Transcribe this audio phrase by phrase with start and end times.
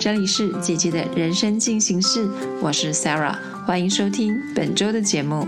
[0.00, 2.26] 这里是姐姐的人生进行式，
[2.62, 3.36] 我是 Sarah，
[3.66, 5.46] 欢迎收听本周的节目。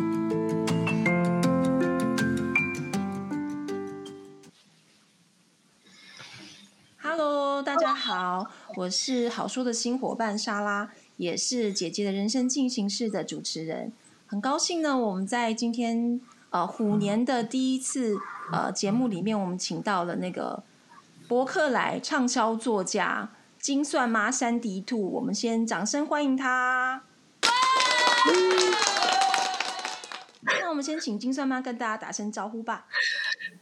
[7.01, 13.91] Hello，大家好，我是好书的新伙伴莎拉，也是姐姐的人生进行式的主持人。
[14.27, 18.19] 很高兴呢，我们在今天呃虎年的第一次
[18.53, 20.63] 呃节目里面，我们请到了那个
[21.27, 23.31] 博客来畅销作家
[23.63, 27.05] 金算妈山迪兔，我们先掌声欢迎他。
[30.61, 32.89] 那我们先请金算妈跟大家打声招呼吧。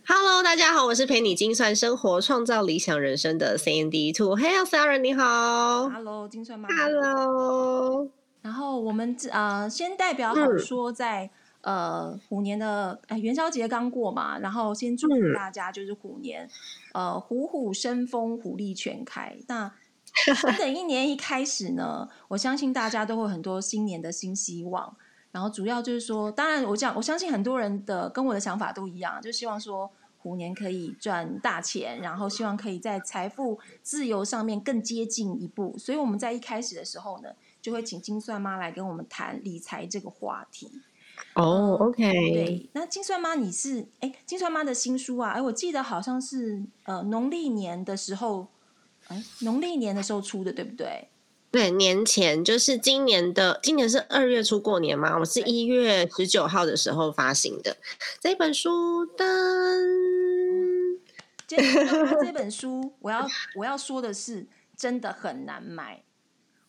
[0.06, 4.38] Hello，大家好，我是陪你精算生活、创造理想人生的 Sandy Two。
[4.38, 5.90] Hey，Sarah，你好。
[5.90, 6.66] Hello，金算妈。
[6.70, 8.08] Hello。
[8.40, 11.28] 然后我们呃，先代表好说在、
[11.60, 16.48] 呃虎年的呃元宵节刚过嘛，然后先祝福大家就是虎年、
[16.94, 19.36] 呃虎虎生风，虎力全开。
[19.46, 19.70] 那
[20.34, 24.96] 新的一年一开始呢，我相信大家都会很多新年的新希望。
[25.32, 35.76] 然后主要就是说，当然我讲我相信很多人的跟我的想法都一样，就希望说虎年可以赚大钱，然后希望可以在财富自由上面更接近一步。
[35.78, 37.28] 所以我们在一开始的时候呢。
[37.62, 40.80] 就会请金算妈来跟我们谈理财这个话题。
[41.34, 48.46] 哦、oh,，OK，对，那金算妈你是哎，金算妈的新书啊，哎，我记得好像是呃农历年的时候，
[49.10, 51.08] 哎，农历年的时候出的，对不对？
[51.50, 57.76] 对，年前就是今年的，今年是二月初过年嘛，我是一月十九号的时候发行的
[58.20, 59.26] 这本书的。
[61.48, 61.56] 这
[62.22, 64.46] 这本书， 我要我要说的是，
[64.76, 66.00] 真的很难买。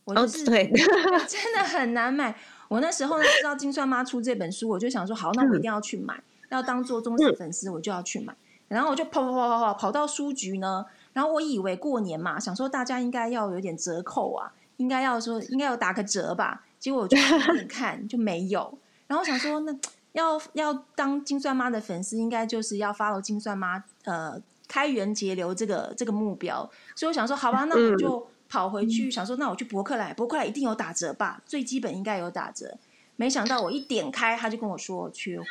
[0.06, 0.72] 我就是、哦、对，
[1.30, 2.36] 真的很难买。
[2.67, 8.36] 我那时候呢，知道金算妈出这本书，我就想说，好，那我一定要去买，嗯、要当做忠实粉丝，我就要去买。
[8.67, 16.64] 然后我就跑跑跑跑跑跑到书局呢，然后我以为过年嘛，想说大家应该要有点折扣啊，应该要说应该有打个折吧。
[16.80, 17.18] 结果我就
[17.70, 18.78] 看就没有。
[19.08, 19.75] 然后我想说，那
[20.13, 26.69] 要要当金算妈的粉丝，应该就是要 follow 金算妈呃开源节流这个这个目标。
[26.96, 28.19] 所以我想说，好吧，那我就。
[28.19, 31.41] 嗯跑回去想说，那我去博客来，博客来一定有打折吧？
[31.46, 32.78] 最基本应该有打折。
[33.16, 35.46] 没想到我一点开，他就跟我说缺货，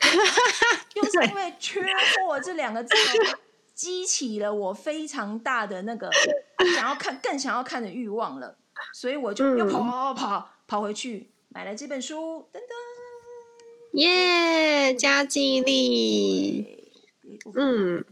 [0.92, 1.80] 就是因为缺
[2.26, 2.92] 货这两个字，
[3.74, 6.10] 激起了我非常大的那个
[6.76, 8.56] 想要看、更想要看的欲望了。
[8.92, 16.92] 所以我就又跑跑跑跑跑回去买了这本书，噔噔，耶，加记忆力，
[17.54, 18.04] 嗯。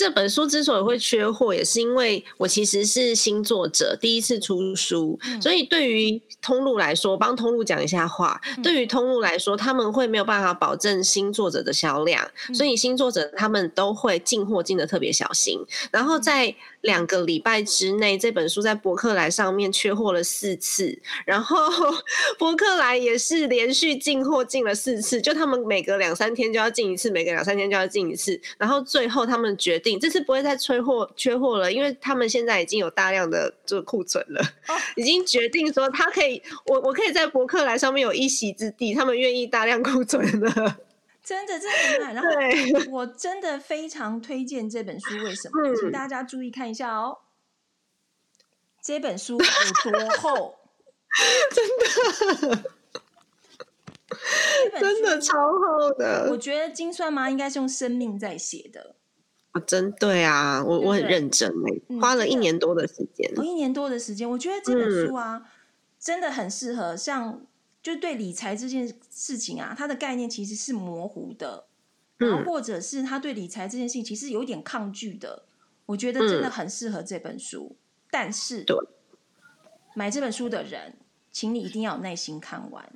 [0.00, 8.40] 这本书之所以会缺货，也是因为我其实是新作者，第一次出书，嗯、所以对于通路来说，帮通路讲一下话。
[8.56, 15.60] 嗯、对于通路来说，他们会没有办法保证新作者的销量，嗯、所以新作者他们都会进货进的特别小心。
[15.90, 21.58] 然后在两个礼拜之内，这本书在博客来上面缺货了四次，然后
[22.38, 29.89] 博客来也是连续进货进了四次，就他们每隔两三天就要进一次，每隔两三天就要进一次，然后最后他们决定。
[29.98, 40.78] 这次不会再缺货缺货了，因为他们现在已经有大量的这个库存了，哦、已经决定说他可以，我我可以在博客来上面有一席之地，他们愿意大量库存了。
[41.24, 42.30] 真的真的很然后
[42.90, 45.62] 我真的非常推荐这本书，为什么？
[45.62, 47.18] 嗯、请大家注意看一下哦，
[48.82, 50.56] 这本书有多厚？
[51.54, 52.70] 真的。
[54.80, 58.96] 真的超厚的，我觉得金算妈应该是用生命在写的。
[59.52, 63.28] 哦，真对啊，我我很认真哎、嗯，花了一年多的时间。
[63.36, 65.50] 哦，一年多的时间，我觉得这本书啊，嗯、
[65.98, 67.44] 真的很适合像，
[67.82, 71.66] 就对理财这件事情啊，它的概念其实是模糊的，
[72.16, 75.44] 然后或者是他对理财这件事情其实有点抗拒的，
[75.86, 77.70] 我觉得真的很适合这本书。
[77.72, 77.76] 嗯、
[78.10, 78.76] 但是，对，
[79.94, 80.96] 买这本书的人，
[81.32, 82.92] 请你一定要有耐心看完，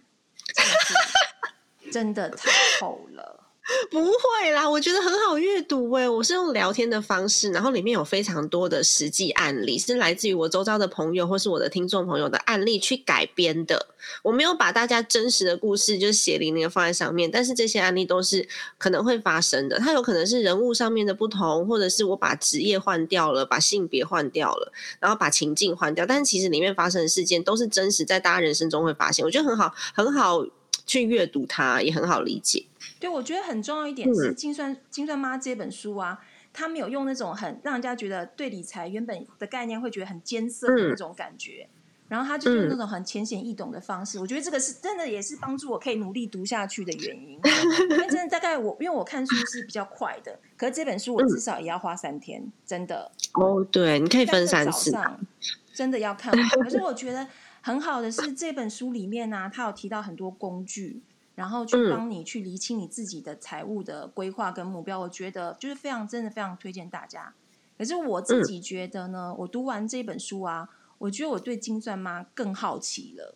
[1.91, 2.51] 真的太
[2.81, 3.44] 厚了。
[3.91, 6.07] 不会啦，我觉得很好阅读诶。
[6.07, 13.87] 我是用聊天的方式，然后里面有非常多的实际案例，是来自于我周遭的朋友或是我的听众朋友的案例去改编的。
[14.23, 18.47] 我没有把大家真实的故事就是血淋淋的放在上面，但是这些案例都是
[18.77, 19.79] 可能会发生的。
[19.79, 24.71] 它有可能是人物上面的不同，或者是我把职业换掉了，把性别换掉了，
[25.01, 29.25] 然后把情境换掉，但是其实里面发生的事件都是真实在大家人生中会发现。
[29.25, 30.45] 我觉得很好，很好
[30.87, 32.65] 去阅读它，也很好理解。
[33.01, 36.19] 对，我觉得很重要一点是《精算精算妈》这本书啊，
[36.53, 41.69] 他没有用那种很让人家觉得对理财原本的概念会觉得很艰涩的那种感觉。
[41.69, 47.39] 嗯、然后他就用那种很浅显易懂的方式，我觉得这个是真的，也是帮助我可以努力读下去的原因。
[47.91, 53.11] 因为真的大概我，因为我看书是比较快的，可是这本书我至少也要花三天，真的。
[53.33, 54.97] 哦，对，你可以分三次。
[55.75, 56.49] 真的要看完。
[56.63, 57.27] 可是我觉得
[57.65, 61.01] 很好的是这本书里面呢，它有提到很多工具，
[61.35, 65.01] 然后去帮你去厘清你自己的财务的规划跟目标。
[65.01, 67.33] 我觉得就是非常真的非常推荐大家。
[67.79, 70.69] 可是我自己觉得呢，我读完这本书啊。
[70.99, 73.35] 我觉得我对金算妈更好奇了。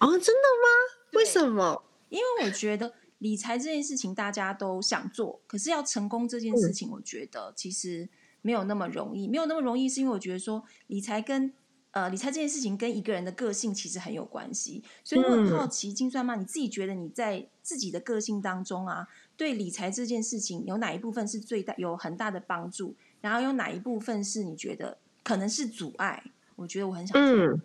[0.00, 1.14] 哦，真的吗？
[1.14, 1.82] 为什么？
[2.10, 8.10] 因为我觉得理财这件事情大家都想做，可是要成功这件事情，我觉得其实
[8.42, 9.26] 没有那么容易。
[9.26, 11.52] 没有那么容易，是因为我觉得说理财跟
[11.92, 14.82] 呃理财这件事情跟一个人的个性其实很有关系。
[15.02, 19.06] 所以我很好奇，金算妈你自己觉得你在自己的个性当中啊，
[19.36, 22.94] 对理财这件事情有哪一部分是最大有很大的帮助？
[23.20, 26.22] 然后有哪一部分是你觉得可能是阻碍？
[26.56, 27.60] 我觉得我很想嗯。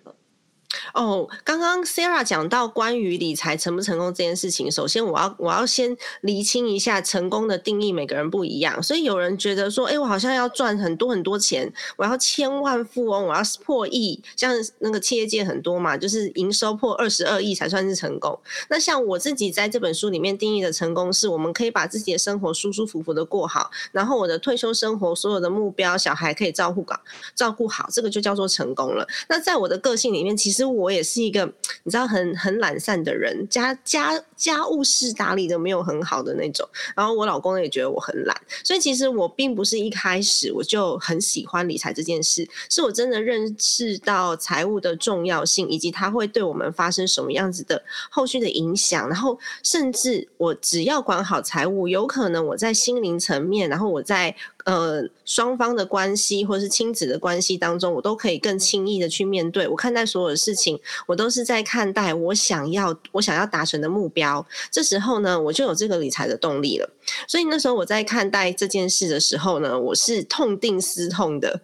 [0.93, 8.81] 哦，刚刚 Sarah 讲到关于理财成不成功这件事情，首先我要我要先厘清一下成功的定义，每个人不一样。
[8.81, 18.39] 所以有人觉得说，哎，我好像要赚很多很多钱，我要千万富翁，我要破亿，像那个企业界很多嘛，就是营收破二十二亿才算是成功。
[18.69, 26.99] 那像我自己在这本书里面定义的成功，是我们可以把自己的生活舒舒服服的过好，然后我的退休生活所有的目标，小孩可以照顾好，
[27.35, 29.07] 照顾好，这个就叫做成功了。
[29.29, 30.91] 那在我的个性里面，其实我。
[30.97, 31.45] 也是一个
[31.83, 36.67] 你知道很很懒散的人，家家家务事打理的没有很好的那种。
[36.95, 49.07] 然后我老公也觉得我很懒，所以其实我并不是一开始我就很喜欢理财这件事，是我真的认识到财务的重要性，以及它会对我们发生什么样子的后续的影响。
[49.07, 54.35] 然后甚至我只要管好财务，有可能我在心灵层面，然后我在。
[54.67, 59.65] 呃，双方的关系或是亲子的关系当中，我都可以更轻易的去面对。
[59.65, 64.45] 我看待所有的事情，我都是在看待我想要我想要达成的目标。
[64.69, 66.89] 这时候呢，我就有这个理财的动力了。
[67.29, 71.61] 所以那时候我在看待这件事的时候呢，我是痛定思痛的。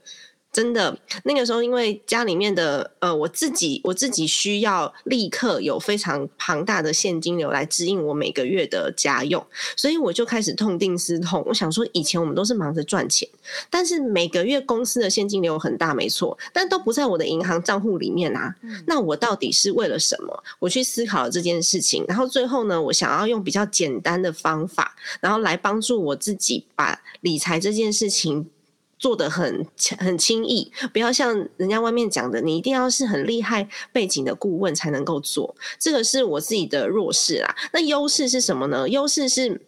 [0.53, 9.43] 真的，那个时候因为家里面的呃，我自己我自己需要立刻有非常庞大的现金流来支应我每个月的家用，
[9.75, 11.43] 所以我就开始痛定思痛。
[11.47, 13.27] 我想说，以前我们都是忙着赚钱，
[13.71, 18.53] 但是每个月公司的现金流很大，没错，但都不在我的银行账户里面啊。
[18.85, 20.43] 那我到底是为了什么？
[20.59, 28.47] 我去思考了这件事情，然后最后呢，我想要用比较简单的方法，然后来帮助我自己把理财这件事情。
[29.03, 29.67] 做的很
[29.99, 35.53] 很轻易，不要像人家外面讲的，你一定要是很厉害背景的顾问才能够做。
[35.77, 37.53] 这个是我自己的弱势啦。
[37.73, 38.87] 那优势是什么呢？
[38.87, 39.59] 优势是，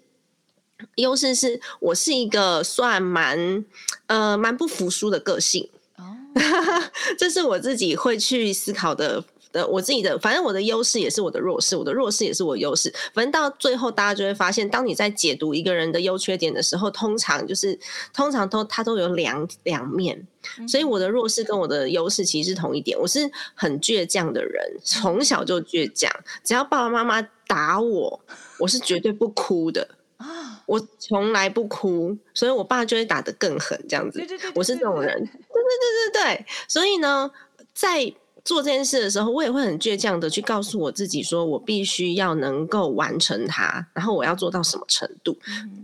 [0.96, 3.66] 优势是我是一个算蛮
[4.08, 5.68] 呃蛮不服输的个性。
[5.98, 6.16] 哦，
[7.20, 9.26] 这是我自己会去思考的。
[9.56, 12.94] 呃，我自己的，反正我的优势也是我的弱势，我的弱势也是我优势。
[13.14, 17.80] 反正到最后，大家就会发现，当你在解读一个人的优缺点的时候，通常就是
[18.14, 20.28] 通常都他都有两两面。
[20.68, 23.00] 所以我的弱势跟我的优势其实是同一点。
[23.00, 26.12] 我是很倔强的人，从小就倔强，
[26.44, 28.20] 只要爸爸妈妈打我，
[28.60, 29.88] 我是绝对不哭的
[30.18, 30.62] 啊！
[30.68, 34.22] 我从来不哭，所以我爸就会打得更狠，这样子。
[34.54, 35.14] 我是这种人。
[35.16, 36.46] 对对对对对。
[36.68, 37.32] 所以呢，
[37.74, 38.14] 在
[38.46, 45.36] 做这件事的时候，我也会很倔强的去告诉我自己，说我必须要能够完成它，然后我要做到什么程度，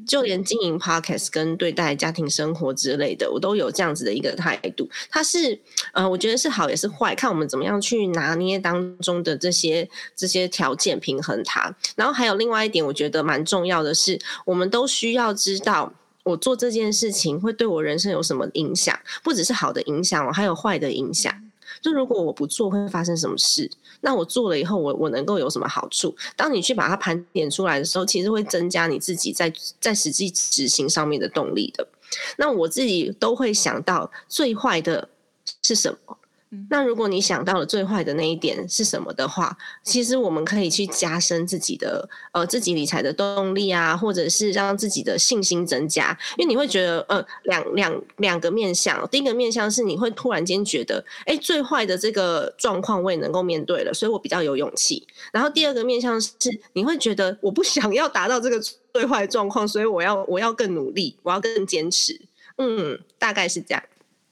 [0.07, 4.87] 就连经营 podcast 跟对待家庭生活之类的，我都有这样子的一个态度。
[5.09, 5.59] 它是，
[5.91, 11.75] 呃，我觉得是好也是坏，看我们怎么样去拿捏当中的这些这些条件平衡它。
[11.95, 15.91] 然后还有另外一点，我觉得蛮重要的是，我们都需要知道，
[16.23, 21.33] 我做这件事情会对我人生有什么影响，不只是好的影响，我还有坏的影响。
[21.81, 23.69] 就如果我不做会发生什么事？
[24.01, 26.15] 那我做了以后，我我能够有什么好处？
[26.35, 31.87] 当你去把它盘点出来的时候，其实会增加你自己在在实际执行上面的动力的。
[32.37, 35.09] 那我自己都会想到最坏的
[35.63, 36.17] 是什么？
[36.69, 46.17] 那如果你想到了最坏的那一点是什么的话，其实我们可以去加深自己的呃自己理财的动力啊，或者是让自己的信心增加。
[46.37, 55.07] 因为你会觉得呃两两两个面向，第一个面向是你会突然间觉得，哎，最坏的这个状况我也能够面对了，所以我比较有勇气。
[55.31, 56.29] 然后第二个面向是
[56.73, 58.59] 你会觉得我不想要达到这个
[58.93, 62.19] 最坏的状况，所以我要我要更努力，我要更坚持。
[62.57, 63.81] 嗯，大概是这样。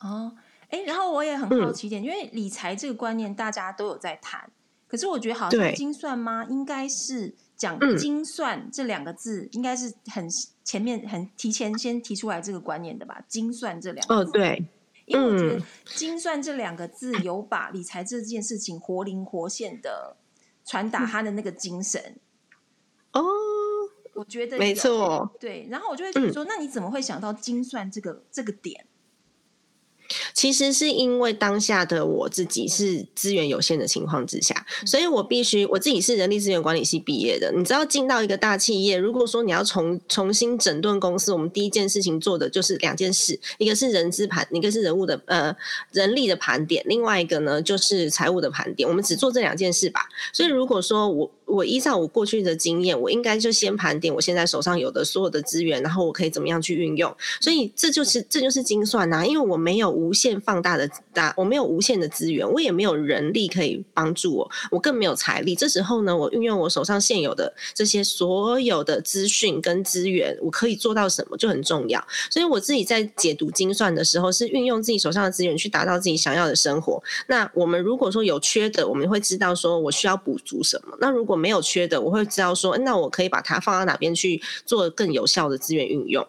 [0.02, 0.34] 哦。
[0.70, 4.50] 哎，然后我也很好奇一点，因为理财这个观念大家都有在谈，
[4.88, 6.46] 可是我觉得好像精算吗？
[6.50, 10.28] 应该是讲精算这两个字，应该是很
[10.64, 13.24] 前面很提前先提出来这个观念的吧？
[13.28, 14.66] 精算这两个字，哦，对，
[15.06, 15.66] 因为我觉得
[15.98, 20.16] “精算”这两个字有把理财这件事情活灵活现的
[20.64, 22.18] 传达他的那个精神。
[23.14, 23.24] 哦，
[24.14, 25.36] 我觉得没错。
[25.40, 28.86] 对，然后我就会觉得说，那你怎么会想到精算这个这个点？
[30.34, 37.52] 其实是因为当下的我自己是资源有限的情况之下，所以我必须我自己是人力资源管理系毕业的。
[37.56, 45.56] 你知道进到一个大企业，如果说你要重重新整顿公司，我们第一件事情做的就是两件事，一个是人资盘，一个是人物的呃
[45.92, 48.88] 人力的盘点，另外一个呢就是财务的盘点。
[48.88, 50.02] 我们只做这两件事吧。
[50.34, 57.14] 所以如果说我我依照我过去的经验，我应该就先盘点我现在手上有的所有的资源，然后我可以怎么样去运用。
[57.42, 65.56] 所以这就是这就是精算呐，因为我没有无限放大的大，我没有无限的资源，我也没有人力可以帮助我，我更没有财力。
[65.56, 72.06] 这时候呢，我运用我手上现有的这些所有的资讯跟资源，我可以做到什么就很重要。
[72.30, 77.02] 所以我自己在解读精算的时候，是运用自己手上的资源去达到自己想要的生活。
[77.28, 80.96] 那我们如果说有缺的，我们会知道说我需要补足什么。
[81.00, 86.22] 那如果没有缺的，我会知道说，那我可以把它放到哪边去做更有效的资源运用。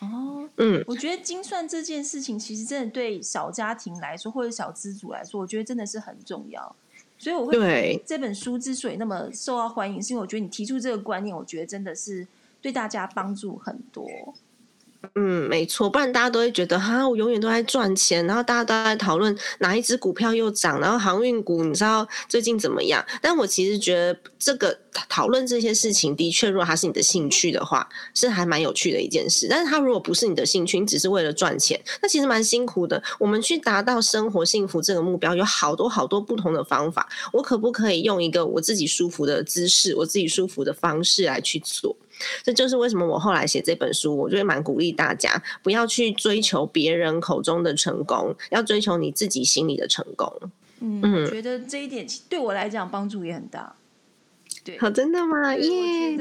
[0.00, 6.74] 哦，嗯，我觉得精算这件事情，其实真的对小家庭来说，或者小资主来说，我觉得真的是很重要。
[7.18, 12.26] 所以我会对这本书之所以那么受到欢迎，是因为我觉得你提出这个观念，我觉得真的是
[12.62, 14.08] 对大家帮助很多。
[15.14, 23.04] 嗯，没错，不然大家都会觉得哈，我永远都在赚钱，然后大家都在讨论哪一只股票又涨，然后航运股你知道最近怎么样？
[23.20, 24.78] 但我其实觉得这个
[25.08, 29.46] 讨论这些事情，的确，如果它是你的兴趣的话，是还蛮有趣的一件事。
[29.48, 33.02] 但是它如果不是你的兴趣，你只是为了赚钱，那其实蛮辛苦的。
[33.18, 37.08] 我们去达到生活幸福这个目标，有好多好多不同的方法。
[37.32, 41.96] 我可不可以用一个我自己舒服的姿势，我自己舒服的方式来去做？
[42.42, 50.32] 这就是为什么我后来写这本书，我就会蛮鼓励大家不要去追求别人口中的成功，要追求你自己心里的成功。
[50.80, 53.74] 嗯，我觉得这一点对我来讲帮助也很大。
[54.64, 55.54] 对，好，真的吗？
[55.56, 56.16] 耶，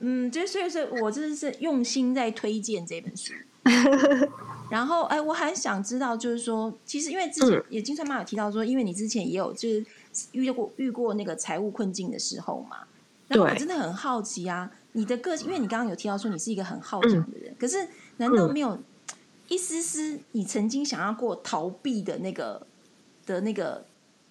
[0.00, 3.32] 嗯，这所以是我真的是用心在推荐这本书。
[4.70, 9.84] 然后，哎，我还想知道，就是说，其实因为之前也经常妈有提到说，因为你之前也有就是
[10.32, 12.78] 遇过遇过那个财务困境的时候嘛，
[13.28, 14.70] 那我真的很好奇啊。
[14.92, 18.78] 你的个性，因为你刚刚有提到说你是一个很好强的人，可是难道没有
[19.48, 22.66] 一丝丝你曾经想要过逃避的那个
[23.26, 23.84] 的那个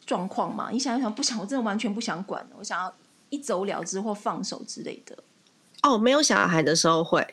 [0.06, 0.70] 状况吗？
[0.72, 2.94] 你想一想，不想，我真的完全不想管，我想要
[3.30, 5.18] 一走了之或放手之类的。
[5.84, 7.26] 哦，没有小孩的时候会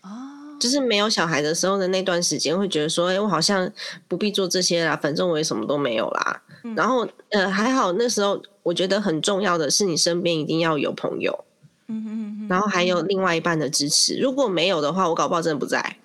[0.00, 3.70] 啊，就是没有小孩的时候的那段时间，会觉得说，哎，我好像
[4.08, 6.42] 不必做这些啦，反正我也什么都没有啦。
[6.76, 11.44] 然后，呃，还好那时候我觉得很重要的是，你身边一定要有朋友。
[12.48, 15.96] 然后还有另外一半的支持，如果没有的话，我搞不好真的不在。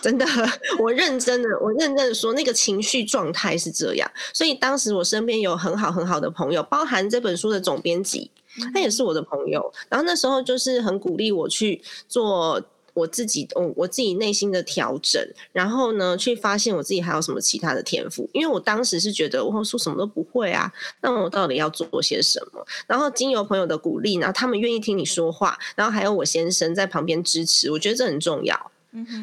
[0.00, 0.24] 真的，
[0.80, 4.10] 我认真的，我认真的说，那个情绪状态是这样。
[4.32, 8.30] 所以当时我身边有很好很好的朋友，包含这本书的总编辑，
[8.72, 9.72] 他也是我的朋友。
[9.90, 12.62] 然后那时候就是很鼓励我去做。
[12.94, 18.28] 我自己，我我自己内心的调整，然后呢，去发现我自己还有什么其他的天赋。
[18.32, 22.64] 因为我当时是觉得我说什么都不会啊，那我到底要做些什么？
[22.86, 28.70] 然后经由朋友的鼓励，然后他们愿意听你说话，然后还有我先生在旁边支持，我觉得这很重要。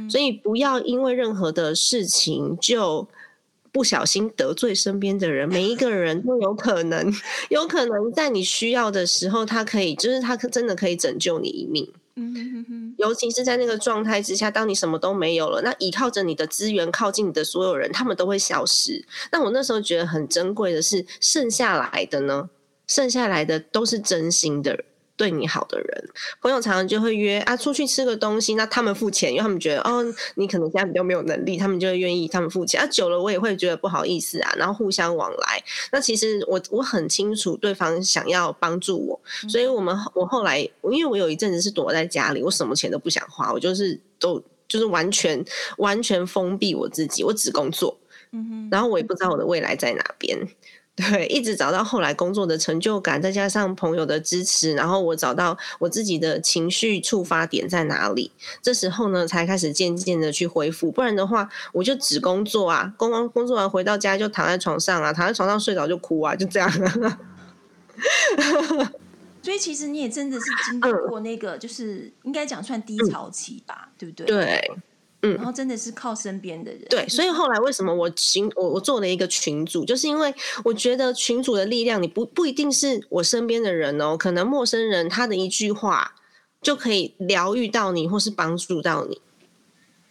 [0.09, 3.07] 所以不要因为任何的事情就
[3.71, 5.47] 不小心得罪身边的人。
[5.47, 7.13] 每一个人都有可能，
[7.51, 11.87] 有可能在你需要的时候，他可以，就是他可真的可以拯救你一命。
[12.97, 19.05] 尤其是在那个状态之下，当你什么都没有了，那依靠着你的资源靠近你的所有人，他们都会消失。
[19.31, 22.49] 那我那时候觉得很珍贵的是，剩下来的呢，
[22.87, 24.83] 剩下来的都是真心的。
[25.19, 26.09] 对你好的人，
[26.41, 30.01] 朋友常常就会约啊出去吃个东西，那他们付钱，因为他们觉得哦
[30.35, 32.79] 你可能现在比较没有能力，他们就会愿意他们付钱。
[32.79, 35.61] 啊久了我也会觉得不好意思啊，然后互相往来。
[35.91, 45.43] 那其实我我很清楚对方想要帮助我，所以我们我后来因为我有一阵子是躲在家里，我什么钱都不想花，我就是都就是完全
[45.79, 47.97] 完全封闭我自己，我只工作，
[48.71, 50.47] 然后我也不知道我的未来在哪边。
[50.99, 58.29] 对，一直找到后来工作的成就感，再加上朋友的支持，然后我找到我自己的情绪触发点在哪里，
[58.61, 60.91] 这时候呢，才开始渐渐的去恢复。
[60.91, 66.69] 不然的话，我就只工作啊，工工工作完回到家就躺在床上啊，躺在床上睡着就哭啊，就这样。
[69.41, 74.25] 所以其实你也真的是经历过那个，就是应该讲算低潮期吧，对不对？
[74.25, 74.71] 对。
[75.21, 76.81] 嗯，然后真的是靠身边的人。
[76.89, 80.33] 对，所以后来为什么我群我我做了一个群组，就是因为
[80.63, 86.15] 我觉得群组的力量，你不不一定是我身边的人哦，可能陌生人他的一句话
[86.61, 89.21] 就可以疗愈到你，或是帮助到你。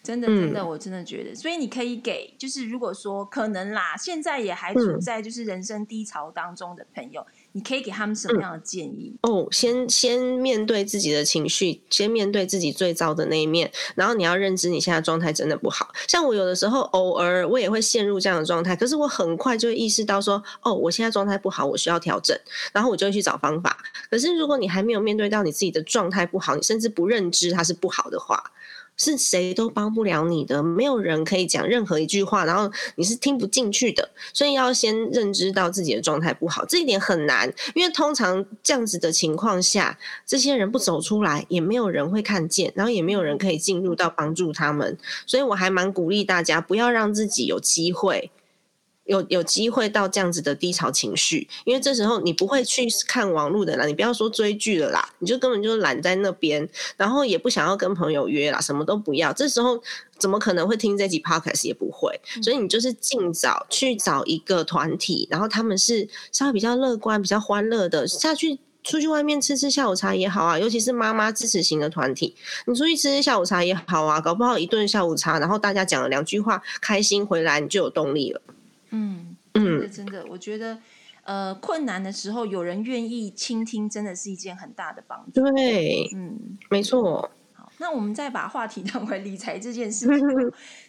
[0.01, 7.27] 真的，真的，我真的觉得，所以你可以给，就是如果说可能啦，现在也还处在就是人生低潮当中的朋友，
[7.59, 9.13] 你可以给他们什么样的建议？
[9.23, 15.89] 哦，先先面对自己的情绪，先面对自己最糟的那一面，然后你要认知你现在状态真的不好。
[16.07, 22.39] 像我有的时候偶尔我也会陷入这样的状态，可是我很快就会意识到说，哦，我现在状态不好，我需要调整，
[22.73, 23.77] 然后我就会去找方法。
[24.09, 28.53] 可是如果你还没有面对到你自己的状态不好，你甚至不认知它是不好的话。
[28.99, 48.31] 是谁都帮不了你的，没有人可以讲任何一句话，然后你是听不进去的，所以要先认知到自己的状态不好，这一点很难，因为通常这样子的情况下，这些人不走出来，也没有人会看见，然后也没有人可以进入到帮助他们，所以我还蛮鼓励大家，不要让自己有机会。
[49.09, 59.33] 有有机会到这样子的低潮情绪，因为这时候你不会去看网络的啦，你不要说追剧了啦，你就根本就懒在那边，然后也不想要跟朋友约啦，什么都不要。
[59.33, 59.83] 这时候
[60.19, 72.35] 怎么可能会听这集 podcast 也不会，所以你就是尽早去找一个团体，然后他们是稍微比较乐观、比较欢乐的，下去出去外面吃吃下午茶也好啊，尤其是妈妈支持型的团体，
[72.67, 78.43] 你出去吃吃下午茶也好啊，搞不好一顿下午茶，然后大家讲了两句话，开心回来，你就有动力了。
[78.91, 80.79] 嗯，真的真的，我觉得，
[81.23, 85.43] 呃，困难的时候有人愿意倾听，真的是一件很大的帮助。
[85.43, 87.31] 对，嗯，没错。
[87.53, 90.19] 好，那我们再把话题转回理财这件事情。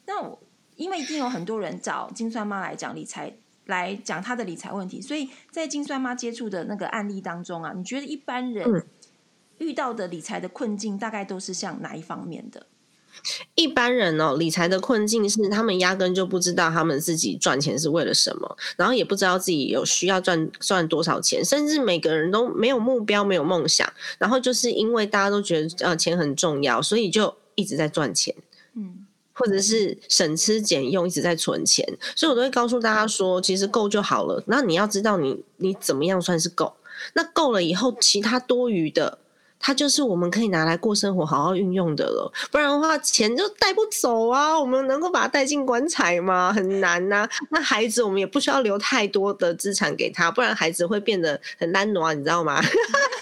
[0.06, 0.40] 那我
[0.76, 3.34] 因为一定有很多人找金算妈来讲理财，
[3.66, 8.86] 来讲他的理财问题，所以在金算妈接触的那个案例当中啊，你觉得一般人
[9.58, 12.66] 遇到的理财的困境，大概都是像哪一方面的？
[13.56, 28.34] 一般人哦，理财的困境是他们压根就不知道他们自己赚钱是为了什么，然后也不知道自己有需要赚赚多少钱，甚至每个人都没有目标、没有梦想，然后就是因为大家都觉得呃钱很重要，所以就一直在赚钱，
[28.76, 31.86] 嗯，或者是省吃俭用，一直在存钱，
[32.16, 34.44] 所以我都会告诉大家说，其实够就好了。
[34.48, 36.74] 那你要知道你你怎么样算是够，
[37.14, 39.20] 那够了以后，其他多余的。
[39.60, 44.58] 它就是我们可以拿来过生活、好好运用的了，不然的话钱就带不走啊！
[44.60, 46.52] 我们能够把它带进棺材吗？
[46.56, 47.28] 很难呐。
[47.50, 52.62] 那孩子，我们也不需要留太多的资产给他，不然孩子会变得很难挪，你知道吗？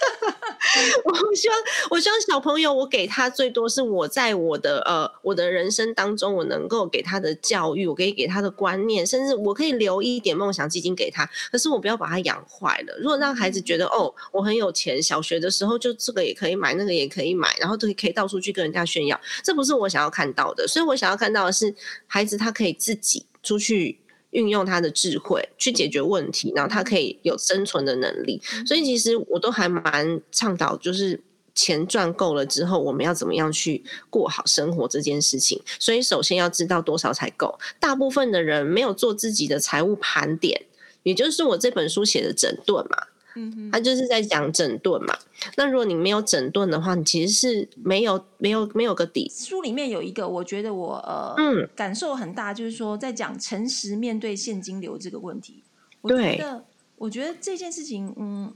[1.03, 1.57] 我希望，
[1.91, 11.29] 我希望小朋友，我给他最多是我在我的呃我的人生当中，我能够给他的教育，我可以给他的观念，甚至我可以留一点梦想基金给他。
[11.51, 12.97] 可是我不要把他养坏了。
[12.99, 20.67] 如果让孩子觉得哦，我很有钱，小学的时候就这个也可以买，那个也可以买，然后都可以到处去跟人家炫耀，这不是我想要看到的。
[20.67, 21.73] 所以我想要看到的是，
[22.07, 23.99] 孩子他可以自己出去。
[24.37, 28.39] 运用他的智慧去解决问题，然后他可以有生存的能力。
[28.67, 31.19] 所以其实我都还蛮倡导，就是
[31.55, 35.59] 钱赚够了之后，我们要怎么样去过好生活这件事情。
[35.79, 37.57] 所以首先要知道多少才够。
[37.79, 40.65] 大部分的人没有做自己的财务盘点，
[41.01, 43.07] 也就是我这本书写的整顿嘛。
[43.37, 45.15] 嗯，他就是在讲整顿嘛。
[45.55, 49.31] 那如果你没有整顿的话，你其实是没有没有没有个底。
[49.33, 55.63] 书里面有一个，我觉得我呃，嗯，感受很大，就是说在讲诚实面对现金流这个问题。
[56.01, 56.65] 我觉得，
[56.97, 58.53] 我觉得这件事情，嗯，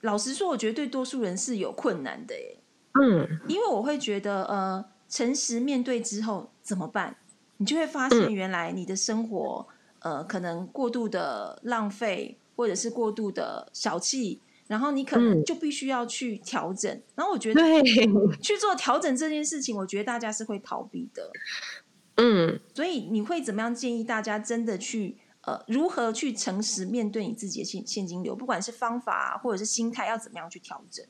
[0.00, 2.58] 老实说，我觉得对多数人是有困难的，耶。
[3.00, 7.16] 嗯，因为我会觉得，呃，诚实面对之后怎么办？
[7.58, 9.66] 你就会发现，原来你的生活，
[10.00, 12.36] 呃，可能过度的浪费。
[12.56, 17.02] 或者是过度的小气，然后你可能就必须要去调整。
[17.14, 17.60] 然后我觉得
[18.40, 21.30] 去做调整这件事情，我觉得大家是会逃避的。
[22.16, 28.34] 嗯，所以你会怎么样建议大家真的去呃，如何去诚实面对你自己的现现金流？
[28.36, 31.04] 不管是方法或者是心态，要怎么样去调整？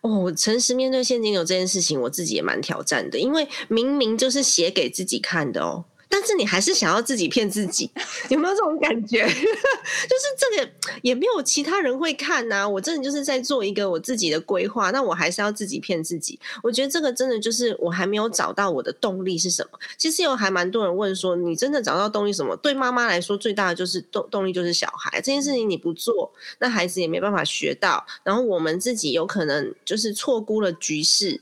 [0.00, 5.84] 哦，诚实面对现金流这件事情，我自己也蛮挑战的，因为明明就是写给自己看的哦。
[6.12, 7.88] 但是你还是想要自己骗自己，
[8.28, 9.22] 有没有这种感觉？
[9.24, 10.70] 就是这个
[11.02, 12.68] 也没有其他人会看呐。
[12.68, 16.38] 我真的就是在做一个我自己的规划，那我还是要自己骗自己。
[16.64, 19.78] 我觉得这个真的就是我还没有找到我的动力是什么。
[19.96, 22.56] 其实有还蛮多人问说，你真的找到动力什么？
[22.56, 28.04] 对妈妈来说，最大的就是动动力就是小孩这件事情，你不做，那孩子也没办法学到。
[28.24, 31.40] 然后我们自己有可能就是错估了局势。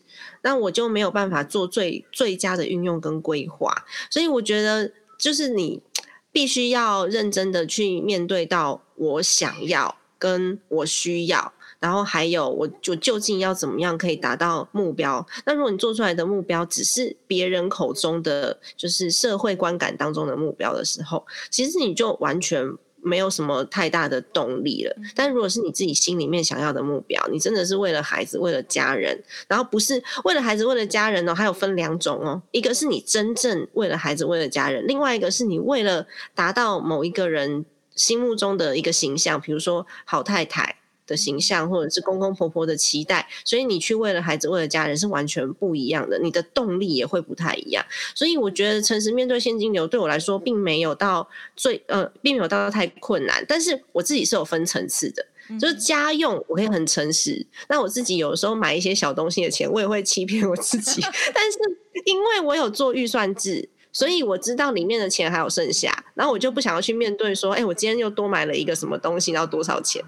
[0.49, 3.71] 那我就没有办法做最最佳的运用跟规划，
[4.09, 5.83] 所以我觉得就是你
[6.33, 15.27] 必须要认真的去面对到我想要跟我需要，然后还有我就究竟要怎么样可以达到目标。
[15.45, 22.67] 那如果你做出来的目标只是别人口中的就是社会观感当中的目标的时候，其实你就完全
[23.03, 24.97] 没有什么太大的动力了。
[25.15, 40.78] 但如果是你自己心里面想要的目标，你真的是为了孩子、为了家人，然后不是为了孩子、为了家人哦，还有分两种哦，一个是你真正为了孩子、为了家人，另外一个是你为了达到某一个人心目中的一个形象，比如说好太太。
[41.09, 47.85] 的形象，或者是公公婆婆的期待，所以你去为了孩子、为了家人是完全不一样的，你的动力也会不太一样。
[48.15, 53.45] 所以我觉得诚实面对现金流对我来说，并没有到最呃，并没有到太困难。
[53.49, 55.25] 但是我自己是有分层次的，
[55.59, 61.01] 就是家用我可以很诚实，那我自己有时候买一些小东西的钱，我也会欺骗我自己。
[61.35, 61.59] 但是
[62.05, 70.05] 因为我有做预算制，所以我知道里面的钱还有剩下，然后我就不想要去面对说，哎，我今天又多买了一个什么东西，要多少钱？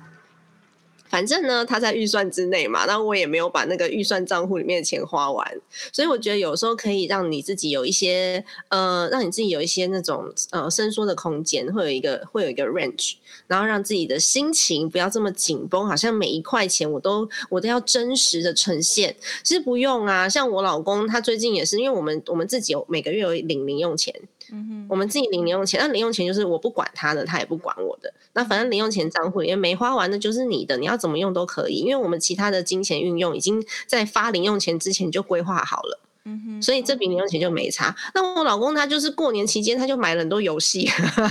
[1.11, 5.61] 反正呢，他在预算之内嘛，那我也没有把那个预算账户里面的钱花完，
[5.93, 13.15] 所以我觉得有时候可以让你自己有一些呃，让你自己有一些那种呃伸缩的空间，会有一个会有一个 range，
[13.49, 19.17] 然后让自己的心情不要这么紧绷，好像每一块钱我都我都要真实的呈现。
[19.43, 24.15] 其实不用啊，像我老公他最近也是，因为我们我们自己有每个月有领零用钱。
[24.53, 28.13] 嗯哼，我们自己领零用钱，那零用钱就是我不管他的，他也不管我的。
[28.33, 36.01] 那反正零用钱账户里面没花完的，就是你的，你要怎么用都可以，因为我们其他的金钱运用已经在发零用钱之前就规划好了。
[36.25, 37.95] 嗯哼，所以这笔零用钱就没差。
[38.15, 40.87] 那我老公他就是过年期间他就买了很多游戏，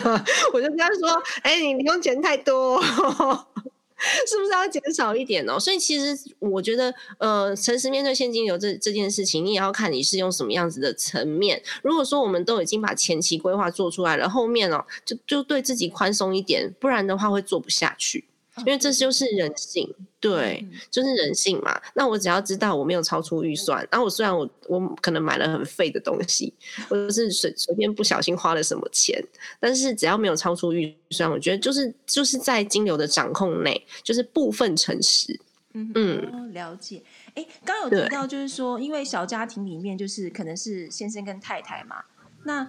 [0.52, 2.82] 我就跟他说：“哎，你零用钱太多。”
[4.28, 5.60] 是不是要减少一点哦？
[5.60, 11.62] 所以其实我觉得，呃，诚实面对现金流这这件事情，你也要看你是用什么样子的层面。
[11.84, 18.24] 如果说我们都已经把前期规划做出来了，后面哦，就就对自己宽松一点，不然的话会做不下去。
[18.60, 19.88] 因为这就是人性，
[20.20, 21.80] 对，就是人性嘛。
[21.94, 26.54] 那我只要知道我没有超出预算，然后我虽然我我可能买了很废的东西，
[26.88, 29.24] 或者是随随便不小心花了什么钱，
[29.60, 35.40] 但是只要没有超出预算，我觉得就是就是在金流的掌控内，就是部分诚实。
[35.74, 37.04] 嗯嗯，了解。
[37.36, 42.04] 哎，刚有提到就是说，因为小家庭里面就是可能是先生跟太太嘛。
[42.44, 42.64] 那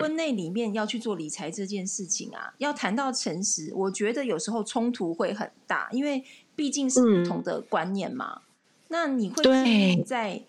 [0.00, 6.24] 婚内里面要去做理财这件事情啊，要谈到诚实，我觉得有时候冲突会很大，因为
[6.56, 8.42] 毕竟是不同的观念嘛。
[8.88, 10.42] 那你会在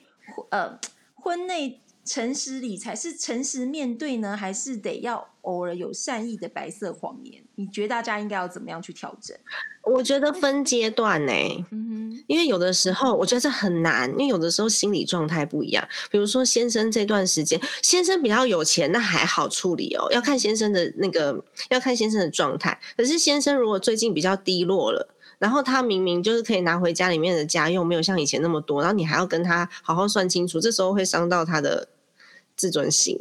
[0.49, 0.77] 呃
[1.13, 7.41] 婚内诚实理财是诚实面对呢，还是得要偶尔有善意的白色谎言？
[7.55, 9.35] 你觉得大家应该要怎么样去调整？
[9.83, 11.33] 我觉得分阶段呢，
[11.71, 15.87] 嗯哼因为有的时候我觉得这很难，因为有的时候心理状态不一样。
[16.09, 22.79] 比如说先生这段时间，先生比较有钱，那还好处理哦，要看先生的那个，要看先生的状态。
[22.95, 25.12] 可是先生如果最近比较低落了，
[25.43, 31.89] 然后他明明就是可以拿回家里面的家用，没有像以前那么多，然后你还要跟他好好算清楚，这时候会伤到他的
[32.55, 33.19] 自尊心。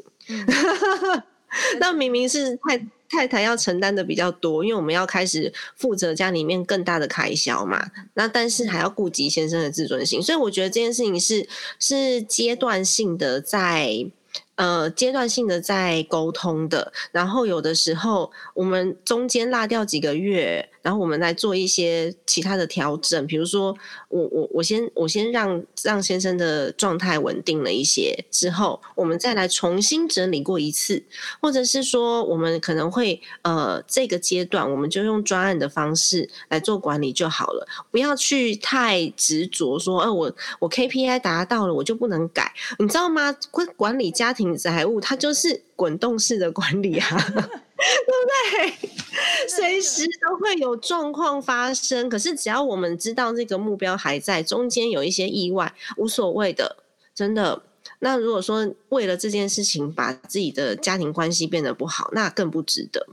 [1.81, 2.87] 那明明是太。
[3.15, 7.91] 太太要承担的比较多，因为我们要开始负责家里面更大的开销嘛。
[8.15, 11.47] 那但是还要顾及先生的自尊心，所以我觉得这件事情是
[11.79, 14.07] 是阶段性的在。
[14.55, 23.75] 呃，阶段性的在沟通的，然后有的时候我们中间落掉几个月，然后我们来做一些其他的调整，比如说
[24.09, 31.03] 我我我先我先让让先生的状态稳定了一些之后，我们再来重新整理过一次，
[31.41, 43.35] 或者是说我们可能会呃这个阶段我们就用专案的方式来做管理就好了，不要去太执着说，呃我我 KPI 达到了我就不能改，你知道吗？
[43.51, 44.53] 管管理家庭。
[44.63, 47.09] 财务它就是滚动式的管理啊，
[48.07, 49.49] 对不对？
[49.49, 56.77] 随时都会有状况发生，可是只要我们知道这个目标还在，中间有一些意外，无所谓的，
[57.15, 57.63] 真的。
[57.99, 63.07] 那如果说为了这件事情把自己的家庭关系变得不好，那更不值得。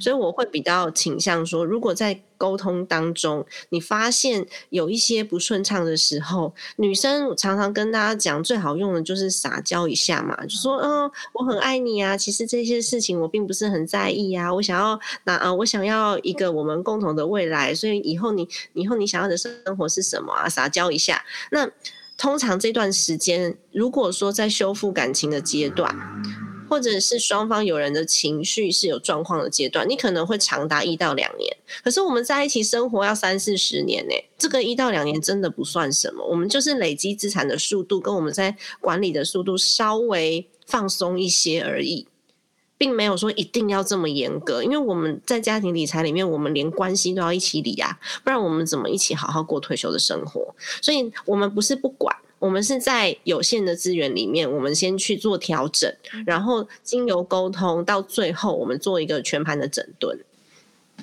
[0.00, 20.48] 所以我会比较倾向说，如果在沟通当中你发现有一些不顺畅的时候，女生常常跟大家讲，最好用的就是撒娇一下嘛，就说嗯，我很爱你啊，其实这些事情我并不是很在意啊，我想要那啊，我想要一个我们共同的未来，所以以后你以后你想要的生活是什么啊？
[20.48, 21.70] 撒娇一下，那。
[22.16, 25.92] 通常这段时间，如果说在修复感情的阶段，
[26.68, 31.56] 或者是双方有人的情绪是有状况的阶段，你可能会长达一到两年。
[31.82, 36.24] 可是我们在一起生活要三四十年呢，这个一到两年真的不算什么。
[36.26, 42.06] 我们就是累积资产的速度跟我们在管理的速度稍微放松一些而已。
[42.76, 50.54] 并没有说一定要这么严格，因为我们在家庭理财里面，我们连关系都要一起理啊，不然我们怎么一起好好过退休的生活？
[50.82, 55.90] 所以，我们不是不管，我们是在有限的资源里面，我们先去做调整，
[56.26, 60.18] 然后经由沟通，到最后我们做一个全盘的整顿。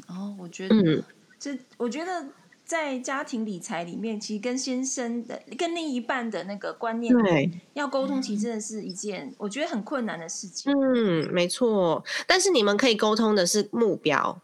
[0.08, 1.04] 哦，我觉得，嗯，
[1.39, 2.27] 这我觉得
[2.63, 7.12] 在家庭理财里面，其实跟先生的、跟另一半的那个观念
[7.73, 10.71] 要沟通，其实真的是一件我觉得很困难的事情。
[10.71, 12.04] 嗯，没错。
[12.27, 14.39] 但是你们可以沟通的是目标。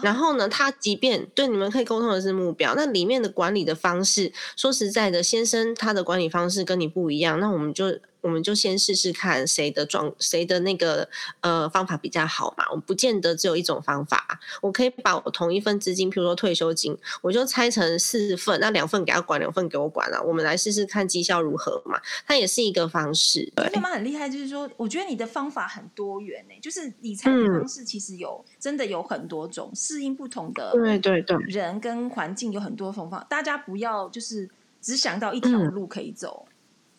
[0.00, 7.98] 然后呢，他即便对你们可以沟通的是目标，那里面的管理的方式，说实在的，先生他的管理方式跟你不一样，那我们就。
[8.22, 11.06] 我们就先试试看谁的状谁的那个
[11.40, 12.64] 呃方法比较好嘛。
[12.72, 14.40] 我不见得只有一种方法。
[14.62, 20.22] 我可以把我同一份资金，譬如说退休金，我就拆成四份，那两份给他管，两份给我管了。
[20.22, 22.00] 我们来试试看绩效如何嘛。
[22.26, 23.52] 它也是一个方式。
[23.54, 26.54] 对，妈妈很厉害，就是说，我觉得你的方法很多元呢。
[26.62, 33.26] 就是理财的方式其实有真的有很多种，适应不同的对对对人跟环境有很多方法。
[33.28, 34.48] 大家不要就是
[34.80, 36.46] 只想到一条路可以走。
[36.46, 36.51] 嗯，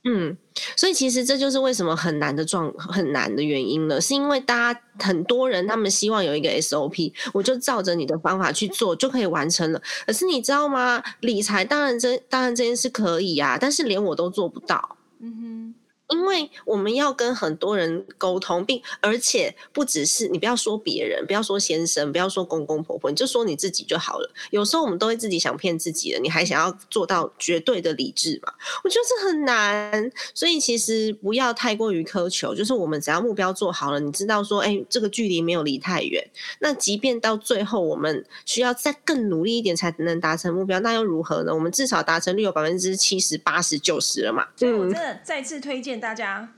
[0.05, 0.37] 嗯
[0.75, 9.81] 所以其实这就是为什么很难的状很难的原因了，是因为大家很多人他们希望有一个 SOP，我就照着你的方法去做就可以完成了。
[10.05, 11.01] 可是你知道吗？
[11.21, 14.97] 理财当然这当然这件事可以啊，但是连我都做不到。
[15.19, 15.82] 嗯哼。
[16.09, 24.29] 因为我们要跟很多人沟通，并而且不只是你不要说别人，不要说先生，不要说公公婆婆，你就说你自己就好了。
[24.51, 28.53] 有时候我们都会自己想骗自己了，你还想要做到绝对的理智嘛？
[28.83, 30.11] 我觉得这很难。
[30.35, 36.23] 所以其实不要太过于苛求，就是我们只要目标做好了，你知道说，哎，这个距离没有离太远。
[36.59, 41.53] 那即便到最后我们需要再更努力一点才能达成目标，那又如何呢？
[41.53, 44.45] 我们至少达成率有百分之七十八十九十了嘛？
[44.55, 45.92] 所以我真的再次推荐。
[45.99, 46.53] 大家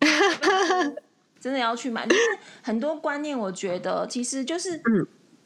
[1.40, 2.20] 真的要去买，就是
[2.62, 4.82] 很多观念，我觉得其实就是，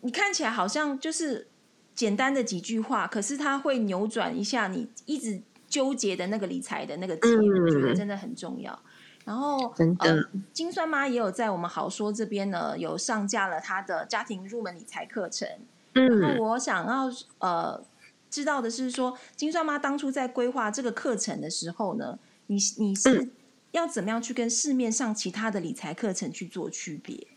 [0.03, 1.49] 你看起来好像就是
[1.95, 8.79] 简单的几句话，可是它会扭转一下你一直纠结的那个理财的那个结，我觉得真的很重要。
[9.25, 10.17] 然后，呃，
[10.53, 15.49] 金酸妈也有在我们好说这边呢，有上架了她的家庭入门理财课程。
[15.93, 17.11] 然后我想要
[17.41, 17.83] 呃
[18.31, 22.19] 知道的是，说金酸妈当初在规划这个课程的时候呢？
[22.49, 23.31] 你你是
[23.71, 27.29] 要怎么样去跟市面上其他的理财课程去做区别？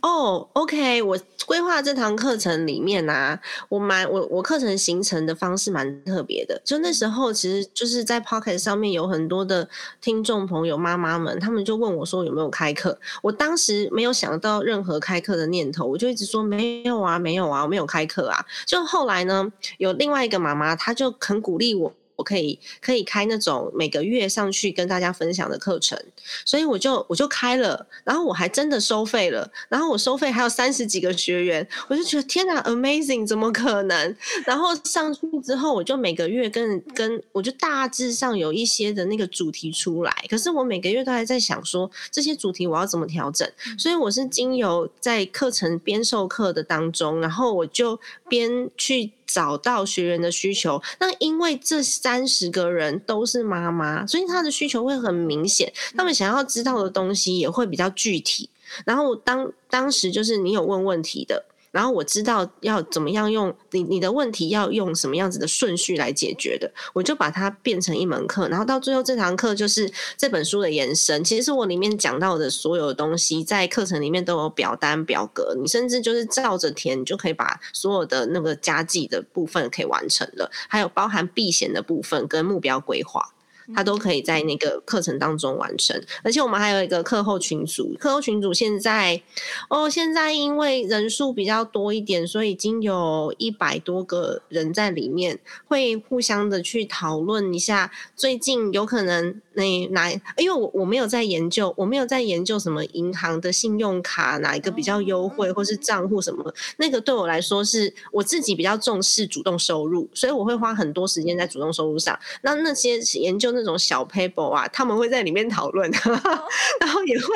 [0.00, 6.60] 哦，OK，我规划这堂课程里面呢，我蛮我我课程形成的方式蛮特别的。
[6.64, 9.68] 就那时候，其实就是在 Pocket 上面有很多的
[10.00, 12.98] 听众朋友妈妈们，他们就问我说有没有开课。
[13.22, 18.46] 我当时没有想到任何开课的念头，我就一直说没有啊，没有啊，我没有开课啊。
[18.64, 21.92] 就后来呢，有另外一个妈妈，她就很鼓励我。
[22.16, 25.98] 我可以可以开那种每个月上去跟大家分享的课程，
[26.44, 34.16] 所以我就我就开了，然后我还真的收费了，然后我收费还有三十几个学员，我就觉得天哪，amazing，怎么可能？
[34.44, 43.48] 然后上去之后，我就每个月跟跟我就大致上有一些的那个主题出来，可是我每个月都还在想说这些主题我要怎么调整，
[43.78, 49.12] 所以我是经由在课程边授课的当中，然后我就边去。
[49.26, 58.48] 找到学员的需求，那因为这三十个人都是妈妈，所以他的需求会很明显，他们想要知道的东西也会比较具体。
[58.84, 61.44] 然后当当时就是你有问问题的。
[61.76, 68.48] 然后我知道要怎么样用你你的问题要用什么样子的顺序来解决的，我就把它变成一门课。
[68.48, 71.22] 然后到最后这堂课就是这本书的延伸。
[71.22, 83.34] 其实我里面讲到的所有的东西，在课程里面都有表单表格，你甚至就是照着填，你就可以把所有的那个加计的部分可以完成了，还有包含避险的部分跟目标规划。
[83.74, 89.20] 他都可以在那个课程当中完成，而且我们还有一个课后群组，课后群组现在
[89.68, 112.16] 哦，现在因为人数比较多一点，所以已经有一百多个人在里面，会互相的去讨论一下最近有可能那哪，因为我我没有在研究，我没有在研究什么银行的信用卡哪一个比较优惠，或是账户什么，那个对我来说是我自己比较重视主动收入，所以我会花很多时间在主动收入上。
[112.42, 113.55] 那那些研究。
[113.56, 115.90] 那种小 paper 啊，他们会在里面讨论，
[116.80, 117.26] 然后也会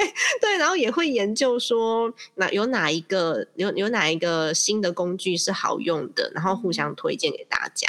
[0.41, 7.89] 对，然后也会研究说哪有哪一个有有哪一个新的工具是好用的，然后互相推荐给大家。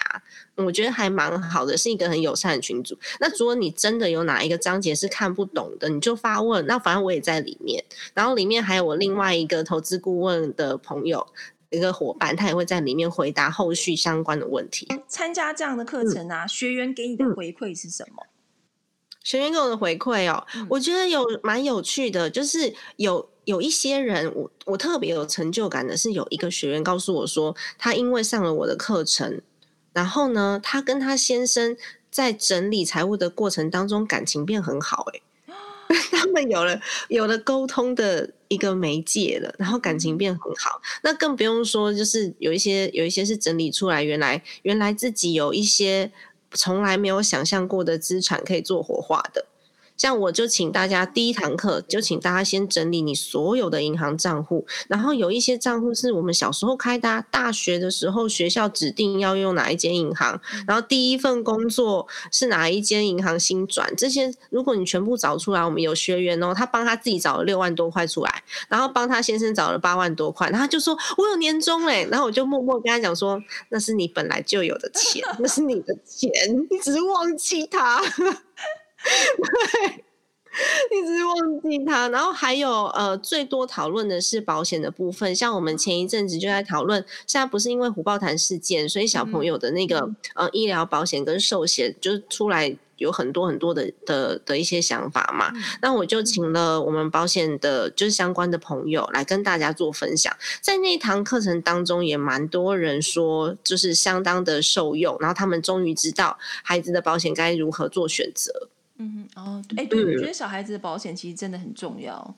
[0.56, 2.98] 我觉得还蛮好的，是一个很友善的群组。
[3.20, 6.66] 那如果你真的有哪一个章节是看不懂的，你就发问。
[6.68, 11.26] 那反正我也在里面，然后里面还有我另外一个投资顾问的朋友。
[11.72, 14.88] 一个伙伴，他也会在里面回答后续相关的问题。
[15.08, 18.24] 参加这样的课程啊，学员给你的回馈是什么？
[19.24, 29.42] 学员给我的回馈哦，我觉得有蛮有趣的，就是有有一些人，我我特别有成就感的是，有一个学员告诉我说，他因为上了我的课程，
[29.94, 31.78] 然后呢，他跟他先生
[32.10, 35.22] 在整理财务的过程当中，感情变很好，哎，
[36.12, 38.32] 他们有了有了沟通的。
[38.52, 40.82] 一个媒介了，然后感情变很好。
[41.04, 46.12] 那更不用说，就是有一些有一些是整理出来，原来原来自己有一些
[46.52, 49.46] 从来没有想象过的资产可以做火化的。
[50.02, 76.32] 像我就请大家第一堂课就请大家先整理你所有的银行账户，然后有一些账户是我们小时候开的，大学的时候学校指定要用哪一间银行，然后第一份工作是哪一间银行新转，这些如果你全部找出来，我们有学员哦，他帮他自己找了六万多块出来，然后帮他先生找了八万多块，然后就说我有年终嘞，然后我就默默跟他讲说，那是你本来就有的钱，那是你的钱，
[76.72, 78.02] 你只是忘记他。
[79.82, 80.04] 对，
[81.00, 82.10] 一直忘记他。
[82.10, 85.36] 然后还有呃，最多讨论的是保险的部分。
[85.36, 95.52] 像我们前一阵子就在讨论，现在不是因为虎豹潭事件，所以小朋友的那个呃医疗保险跟寿险就是出来有很多很多的的的一些想法嘛。
[95.82, 100.36] 那我就请了我们保险的，就是相关的朋友来跟大家做分享。
[100.62, 105.18] 在那一堂课程当中，也蛮多人说，就是相当的受用。
[105.20, 108.68] 然后他们终于知道孩子的保险该如何做选择。
[109.02, 112.36] 嗯哼，哦，哎，对，我觉得小孩子的保险其实真的很重要。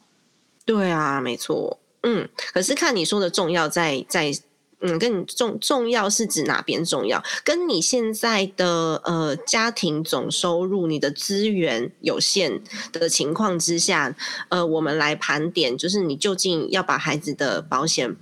[0.63, 4.31] 对啊，没错，嗯，可是看你说的重要在在，
[4.79, 7.21] 嗯，跟你重重要是指哪边重要？
[7.43, 12.61] 跟你现在的呃家庭总收入、你的资源有限
[12.93, 14.15] 的情况之下，
[14.47, 18.15] 呃，我们来盘点，就是你究竟要把孩子的保险。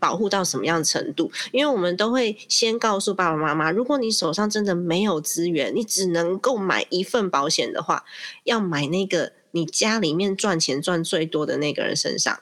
[0.00, 1.30] 保护到什么样程度？
[1.52, 8.04] 因为我们都会先告诉爸爸妈妈，如果你手上真的没有资源，你只能够买一份保险的话，
[8.42, 12.40] 要买那个你家里面赚钱赚最多的那个人身上。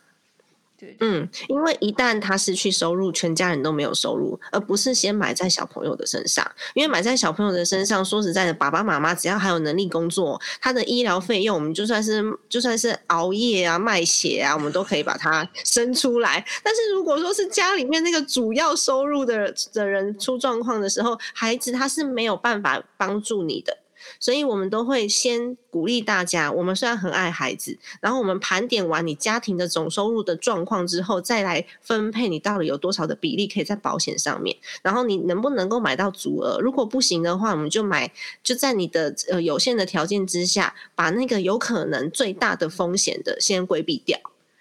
[1.01, 6.49] 嗯，因为一旦他失去收入，全家人都没有收入，而不是先买在小朋友的身上。
[6.75, 16.45] 因为买在小朋友的身上，说实在的，爸爸妈妈只要还有能力工作，他的医疗费用，我们就算是就算是熬夜啊、卖血啊，我们都可以把它 生出来。
[16.63, 23.77] 但是如果说是家里面那个主要收入的的人出状况的时候，孩子他是没有办法帮助你的。
[24.21, 26.51] 所以我们都会先鼓励大家。
[26.51, 34.57] 我们虽然很爱孩子，然后我们盘点完你家庭的总收入的状况之后，再来分配你到底有多少的比例可以在保险上面。
[34.83, 36.59] 然后你能不能够买到足额？
[36.61, 44.19] 如果不行的话，我们就买就在你的呃有限的条件之下，把那个有可能最大的风险的先规避掉。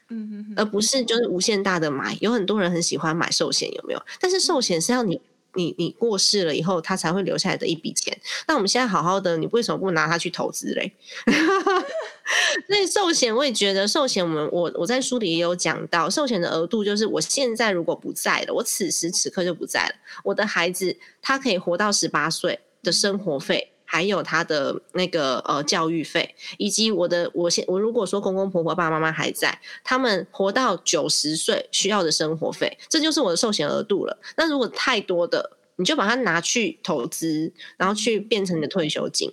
[0.09, 2.17] 嗯嗯，而不是就是无限大的买。
[2.21, 4.01] 有很多人很喜欢买寿险，有没有？
[4.21, 5.19] 但是寿险是要你。
[5.57, 8.17] 你你过世了以后，他才会留下来的一笔钱。
[8.47, 10.93] 那我们现在好好的，你为什么不拿它去投资嘞？
[12.69, 23.71] 那寿险，我也觉得寿险，我们我我在书里也有讲到，寿险的额度就是我现在如果不在了，我此时此刻就不在了，我的孩子他可以活到十八岁的生活费。
[23.89, 34.19] 还有他的那个呃教育费，以及我的我现我如果说公公婆婆爸爸妈妈还在，他们活到九十岁需要的生活费，这就是我的寿险额度了。
[34.35, 39.31] 那如果太多的，你就把它拿去投资，然后去变成你的退休金。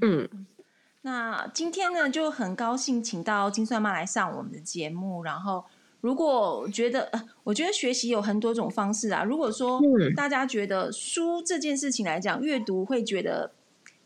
[0.00, 0.28] 嗯，
[1.02, 5.24] 那今天呢就很高兴请到金算妈来上我们的节目。
[5.24, 5.64] 然后
[6.00, 7.10] 如果觉得，
[7.42, 9.24] 我觉得学习有很多种方式啊。
[9.24, 9.80] 如果说
[10.14, 13.50] 大家觉得书这件事情来讲，阅读会觉得。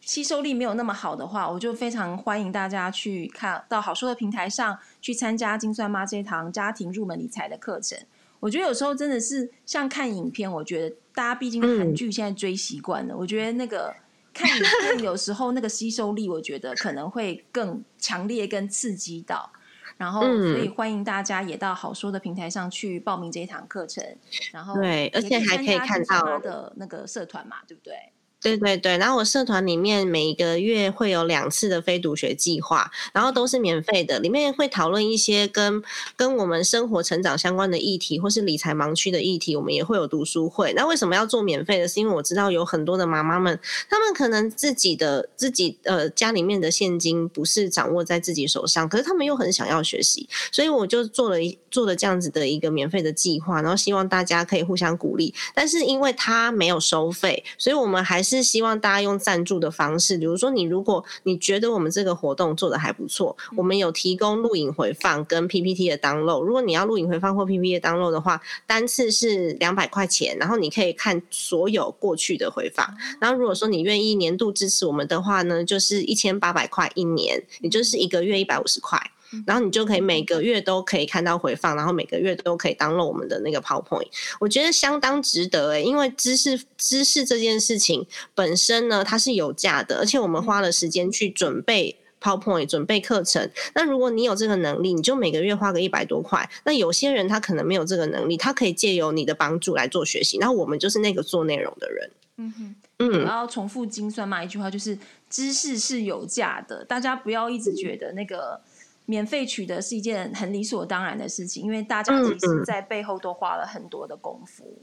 [0.02, 7.96] 吸收力没有那么好的话，我就非常欢迎大家去看到好说的平台上去参加金算妈这一堂家庭入门理财的课程。
[8.40, 13.94] 我觉得有时候真的是像看影片，我觉得大家毕竟韩剧现在追习惯了，我觉得那个
[14.34, 19.52] 看影片有时候那个吸收力，我觉得可能会更强烈、更刺激到。
[19.96, 24.04] 然后，所以欢迎大家也到好说的平台上去报名这一堂课程。
[24.50, 27.94] 然后，对，而且还可以看到的那个社团嘛，对不对？
[28.42, 35.80] 对对对，然后我社团里面每个月会有两次的非读学计划，然后都是免费的，里面会讨论一些跟
[36.16, 40.72] 跟我们生活成长相关的议题，或是理财盲区的议题，我们也会有读书会。
[40.74, 41.86] 那为什么要做免费的？
[41.86, 43.56] 是因为我知道有很多的妈妈们，
[43.88, 55.32] 她们可能自己的自己呃家里面的现金不是掌握在自己手上，可是他们又很想要学习，所以我就做了一做了这样子的一个免费的计划，然后希望大家可以互相鼓励。
[55.54, 58.31] 但是因为它没有收费，所以我们还是。
[58.36, 66.42] 是希望大家用赞助的方式，比如说你如果你觉得我们这个活动做的还不错，我们有提供录影回放跟 PPT 的 download。
[66.42, 72.86] 如果你要录影回放或 PPT 的 download 的话，单次是两百块钱，然后你可以看所有过去的回放。
[73.20, 78.98] 然后如果说你愿意年度支持我们的话呢，就是一千八百块一年，也就是一个月一百五十块。
[79.46, 84.08] 然后你就可以每个月都可以看到回放，然后每个月都可以当了我们的那个 PowerPoint，
[84.40, 91.96] 我觉得相当值得诶，因为知识知识这件事情本身呢，它是有价的，而且我们花了时间去准备。
[92.22, 93.50] PowerPoint，准备课程。
[93.74, 96.48] 那如果你有这个能力，你就每个月花个一百多块。
[96.64, 100.38] 那有些人他可能没有这个能力，他可以借由你的帮助来做学习。
[100.38, 102.10] 然后我们就是那个做内容的人。
[102.36, 104.96] 嗯哼，嗯，然后重复精算嘛，一句话就是
[105.28, 108.60] 知识是有价的，大家不要一直觉得那个
[109.06, 114.82] 免费取得是一件很理所当然的事情，因为大家其实在背后都花了很多的功夫。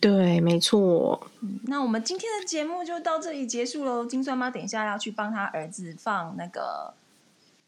[0.00, 1.26] 对，没错。
[1.64, 4.04] 那我们今天的节目就到这里结束喽。
[4.04, 6.92] 金酸妈等一下要去帮他儿子放那个，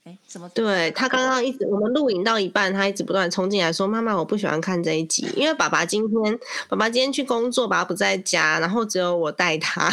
[0.05, 0.49] 哎，什么？
[0.51, 9.91] 对他刚刚一直我们录影到一半，他一直不断冲进来说：“妈妈，我不喜欢看这一集，因为爸爸今天爸爸今天去工作，爸爸不在家，然后只有我带他。”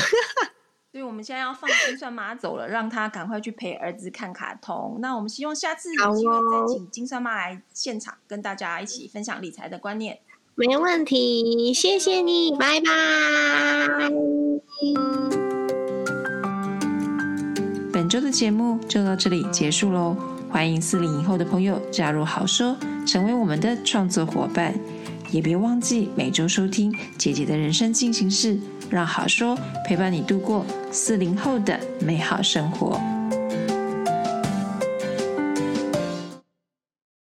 [0.96, 4.98] 所以我们现在要放金算妈走了，让她赶快去陪儿子看卡通。
[5.02, 10.20] 那我们希望下次有机会再请金算妈来现场跟大家一起分享理财的观念。
[10.56, 14.10] 没问题，谢谢你，拜拜。
[17.92, 20.16] 本周的节目就到这里结束喽，
[20.50, 22.74] 欢迎四零以后的朋友加入好说，
[23.06, 24.74] 成为我们的创作伙伴，
[25.32, 28.58] 也别忘记每周收听姐姐的人生进行式，
[28.90, 33.15] 让好说陪伴你度过四零后的美好生活。